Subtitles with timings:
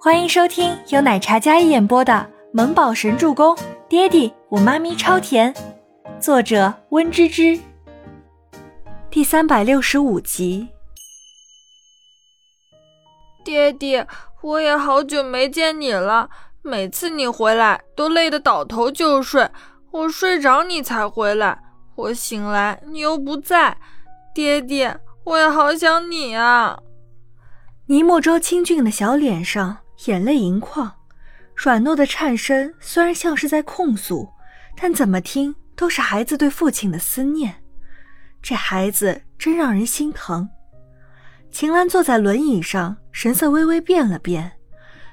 [0.00, 2.12] 欢迎收听由奶茶一演播的
[2.52, 3.56] 《萌宝神助攻》，
[3.88, 5.52] 爹地我妈咪超甜，
[6.20, 7.58] 作者温芝芝。
[9.10, 10.68] 第三百六十五集。
[13.44, 14.06] 爹地，
[14.40, 16.30] 我也好久没见你了，
[16.62, 19.50] 每次你回来都累得倒头就睡，
[19.90, 21.60] 我睡着你才回来，
[21.96, 23.76] 我醒来你又不在，
[24.32, 24.88] 爹地，
[25.24, 26.78] 我也好想你啊。
[27.86, 29.78] 倪莫舟清俊的小脸上。
[30.06, 30.92] 眼泪盈眶，
[31.56, 34.28] 软糯的颤声虽然像是在控诉，
[34.76, 37.62] 但怎么听都是孩子对父亲的思念。
[38.40, 40.48] 这孩子真让人心疼。
[41.50, 44.52] 秦岚坐在轮椅上，神色微微变了变，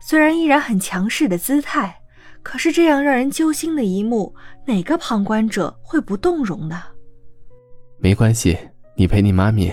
[0.00, 1.98] 虽然依然很强势的姿态，
[2.42, 4.34] 可是这样让人揪心的一幕，
[4.66, 6.82] 哪个旁观者会不动容呢？
[7.98, 8.58] 没关系，
[8.94, 9.72] 你陪你妈咪。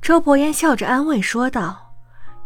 [0.00, 1.85] 周伯言笑着安慰说道。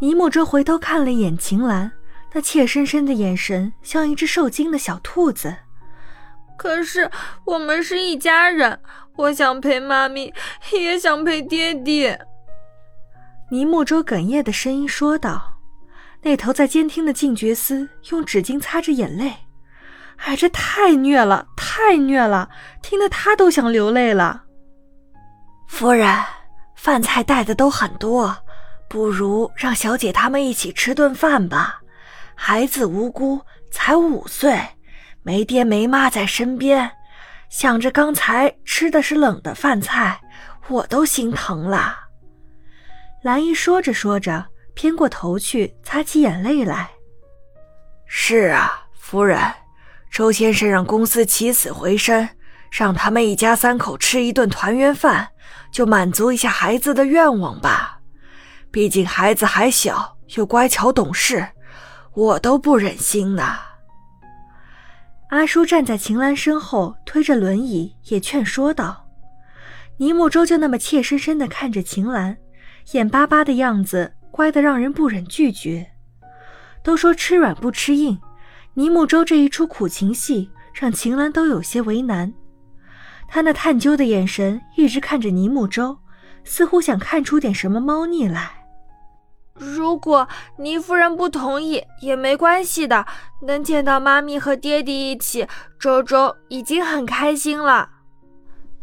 [0.01, 1.93] 倪慕舟回头看了一眼秦岚，
[2.33, 5.55] 那怯生生的眼神像一只受惊的小兔子。
[6.57, 7.11] 可是
[7.45, 8.81] 我们是一家人，
[9.17, 10.33] 我想陪妈咪，
[10.73, 12.19] 也想陪爹爹。
[13.51, 15.59] 倪墨舟哽咽的声音说道。
[16.23, 19.35] 那头在监听的静觉司用纸巾擦着眼泪。
[20.17, 22.48] 哎，这太虐了，太虐了，
[22.83, 24.45] 听得他都想流泪了。
[25.67, 26.14] 夫人，
[26.75, 28.37] 饭菜带的都很多。
[28.91, 31.80] 不如让小姐他们一起吃顿饭吧。
[32.34, 34.60] 孩子无辜，才五岁，
[35.22, 36.91] 没爹没妈在身边，
[37.48, 40.20] 想着刚才吃的是冷的饭菜，
[40.66, 41.96] 我都心疼了。
[43.22, 46.91] 兰姨说着说着，偏过头去擦起眼泪来。
[48.06, 49.38] 是啊，夫人，
[50.11, 52.28] 周先生让公司起死回生，
[52.72, 55.28] 让他们一家三口吃一顿团圆饭，
[55.70, 58.00] 就满足一下孩子的愿望吧。
[58.71, 61.49] 毕竟孩子还小，又乖巧懂事，
[62.15, 63.59] 我都不忍心呐。
[65.31, 69.09] 阿叔站在秦岚身后，推着轮椅，也劝说道
[69.98, 72.36] ：“倪慕舟就那么怯生生地看着秦岚，
[72.92, 75.91] 眼巴巴的样子，乖得让人不忍拒绝。
[76.83, 78.20] 都说吃软不吃硬，
[78.75, 82.33] 倪慕舟这一出苦情戏，让秦岚都有些为难。
[83.29, 85.98] 他那探究的眼神一直看着倪慕舟，
[86.45, 88.53] 似乎想看出点什么猫腻来。”
[89.61, 90.27] 如果
[90.57, 93.05] 倪夫人不同意也没关系的，
[93.43, 95.47] 能见到妈咪和爹爹一起，
[95.79, 97.91] 周周已经很开心了。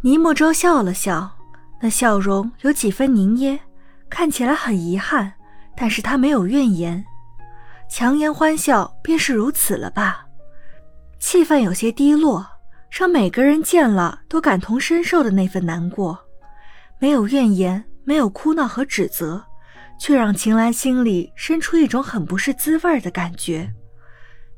[0.02, 1.32] 倪莫舟笑了笑，
[1.82, 3.60] 那笑容有几分凝噎，
[4.08, 5.34] 看起来很遗憾，
[5.76, 7.04] 但是他没有怨言。
[7.90, 10.28] 强颜欢笑便是如此了吧？
[11.20, 12.46] 气氛有些低落，
[12.92, 16.20] 让每个人见了都感同身受的那份难过，
[17.00, 19.44] 没有怨言，没有哭闹和指责。
[20.00, 23.74] 却让秦岚心里生出一种很不是滋味的感觉。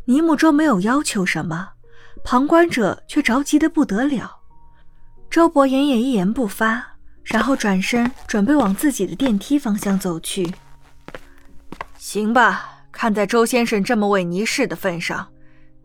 [0.05, 1.69] 倪慕舟没有要求什么，
[2.23, 4.37] 旁观者却着急的不得了。
[5.29, 6.83] 周伯言也一言不发，
[7.23, 10.51] 然后转身准备往自己的电梯方向走去。
[11.97, 15.27] 行吧，看在周先生这么为尼氏的份上，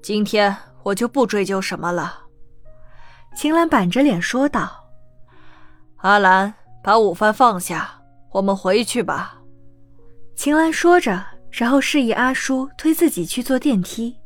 [0.03, 2.21] 今天我就不追究什么了。
[3.37, 4.89] 秦岚板着脸说道
[6.01, 8.01] ：“阿兰，把午饭放下，
[8.33, 9.41] 我们回去吧。”
[10.37, 14.17] 秦岚说着，然后示意阿叔推自己去坐电梯。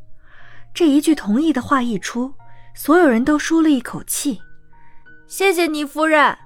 [0.73, 2.33] 这一句同意的话一出，
[2.75, 4.41] 所有人都舒了一口气。
[5.27, 6.37] 谢谢倪夫人，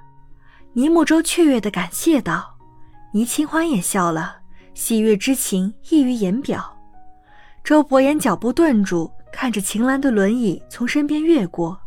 [0.73, 2.56] 倪慕舟雀跃的感谢道。
[3.12, 4.37] 倪清欢也笑了，
[4.75, 6.77] 喜悦之情溢于言表。
[7.62, 11.79] 周伯言脚步顿住，看着秦岚的轮椅从身边越过，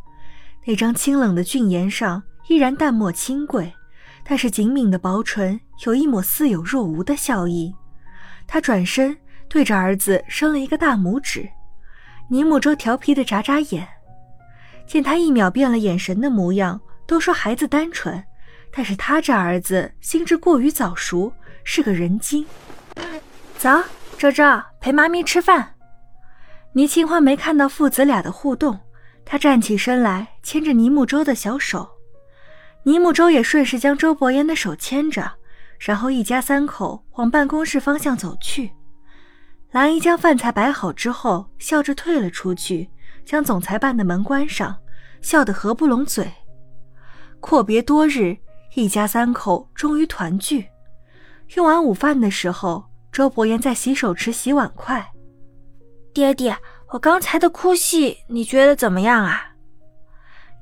[0.66, 3.74] 那张清冷的俊颜上依然淡漠清贵。
[4.28, 7.74] 但是紧抿的薄唇有一抹似有若无的笑意，
[8.48, 9.16] 他转身
[9.48, 11.48] 对着儿子伸了一个大拇指。
[12.28, 13.88] 倪木舟调皮的眨眨眼，
[14.88, 18.24] 见他一秒变了眼神的模样，都说孩子单纯，
[18.72, 21.32] 但是他这儿子心智过于早熟，
[21.64, 22.44] 是个人精。
[23.60, 23.70] 走，
[24.18, 24.44] 周周
[24.82, 25.76] 陪妈咪吃饭。
[26.74, 28.80] 倪清欢没看到父子俩的互动，
[29.24, 31.88] 他站起身来牵着倪木舟的小手。
[32.86, 35.32] 倪木舟也顺势将周伯言的手牵着，
[35.80, 38.72] 然后一家三口往办公室方向走去。
[39.72, 42.88] 兰姨将饭菜摆好之后，笑着退了出去，
[43.26, 44.78] 将总裁办的门关上，
[45.20, 46.32] 笑得合不拢嘴。
[47.40, 48.38] 阔别多日，
[48.76, 50.68] 一家三口终于团聚。
[51.56, 55.04] 用完午饭的时候，周伯言在洗手池洗碗筷。
[56.14, 56.56] 爹爹，
[56.90, 59.55] 我刚才的哭戏，你觉得怎么样啊？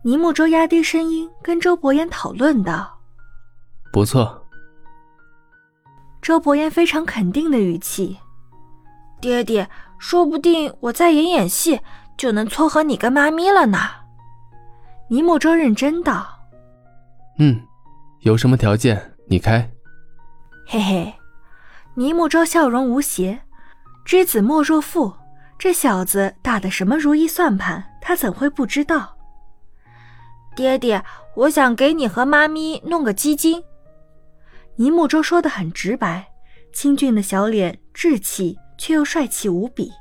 [0.05, 3.00] 倪慕舟压低声音跟周伯言讨论道
[3.94, 4.45] ：“不错。”
[6.21, 8.17] 周伯言非常肯定的语气
[9.21, 11.79] ：“爹爹，说不定我再演演戏
[12.17, 13.79] 就能撮合你跟妈咪了呢。”
[15.09, 16.27] 尼木舟认真道
[17.39, 17.61] ：“嗯，
[18.19, 19.71] 有什么条件你开。”
[20.67, 21.13] 嘿嘿，
[21.94, 23.39] 尼木舟笑容无邪。
[24.03, 25.13] 知子莫若父，
[25.57, 29.15] 这小子打的什么如意算盘，他怎会不知道？
[30.55, 31.03] 爹爹，
[31.35, 33.63] 我想给你和妈咪弄个基金。
[34.75, 36.27] 尼木舟说的很直白，
[36.71, 39.91] 清俊的小脸稚气却又帅气无比。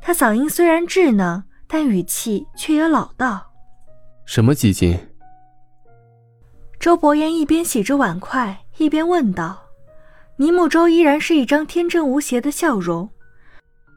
[0.00, 3.50] 他嗓音虽然稚嫩，但语气却也老道。
[4.26, 4.98] 什么基金？
[6.78, 9.62] 周伯言一边洗着碗筷，一边问道。
[10.36, 13.08] 尼木舟依然是一张天真无邪的笑容。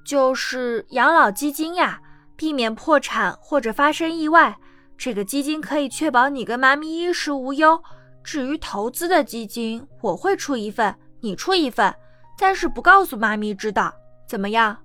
[0.06, 2.00] 就是养老基金呀，
[2.38, 4.58] 避免破产或者发生意外。
[4.98, 7.82] 这个基金可以确保你跟妈咪衣食无忧。
[8.24, 11.94] 至于投资的基金，我会出一份，你出一份，
[12.38, 13.94] 但是不告诉妈咪知道，
[14.28, 14.78] 怎么样？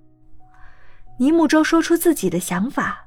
[1.19, 3.05] 尼木舟说出自己的想法，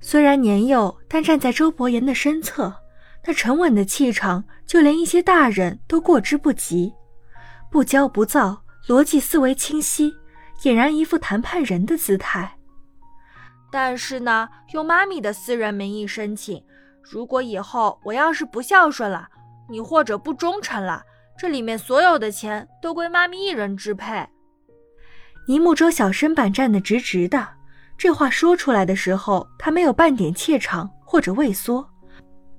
[0.00, 2.74] 虽然年幼，但站在周伯言的身侧，
[3.24, 6.92] 那沉稳的气场，就连一些大人都过之不及。
[7.70, 10.12] 不骄不躁，逻辑思维清晰，
[10.60, 12.58] 俨然一副谈判人的姿态。
[13.72, 16.62] 但是呢，用妈咪的私人名义申请，
[17.00, 19.26] 如果以后我要是不孝顺了，
[19.66, 21.02] 你或者不忠诚了，
[21.38, 24.28] 这里面所有的钱都归妈咪一人支配。
[25.48, 27.48] 尼木舟小身板站得直直的，
[27.96, 31.88] 这话说出来的时候，他没有半点怯场或者畏缩。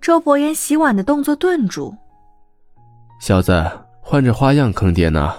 [0.02, 1.96] 周伯言洗碗的动作顿住，
[3.22, 3.54] 小子
[4.02, 5.32] 换着花样坑爹呢。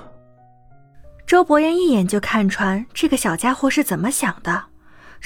[1.26, 4.74] 周伯言一眼就看穿这个小家伙是怎么想的。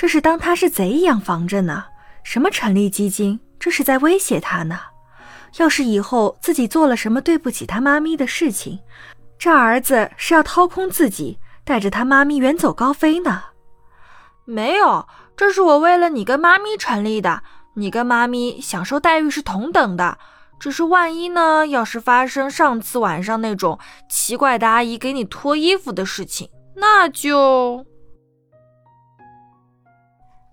[0.00, 1.86] 这是当他是贼一样防着呢，
[2.22, 4.78] 什么成立基金，这是在威胁他呢。
[5.56, 8.78] 要是以后自己做了什么对不起他妈咪的事情，
[9.40, 13.42] 这儿子是要掏空自己，带着他妈咪远走高飞呢。
[14.44, 15.04] 没有，
[15.36, 17.42] 这是我为了你跟妈咪成立的，
[17.74, 20.16] 你跟妈咪享受待遇是同等的。
[20.60, 23.76] 只是万一呢，要是发生上次晚上那种
[24.08, 27.84] 奇怪的阿姨给你脱衣服的事情，那就。